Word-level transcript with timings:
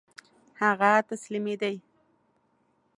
هغه 0.61 0.91
تسلیمېدی. 1.09 1.75